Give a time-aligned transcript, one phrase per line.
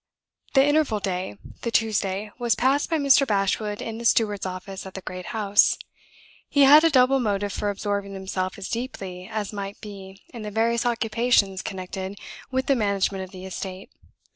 [0.55, 3.27] The interval day, the Tuesday, was passed by Mr.
[3.27, 5.77] Bashwood in the steward's office at the great house.
[6.49, 10.49] He had a double motive for absorbing himself as deeply as might be in the
[10.49, 12.17] various occupations connected
[12.49, 13.91] with the management of the estate.